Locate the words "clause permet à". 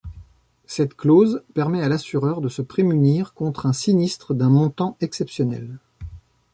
0.95-1.87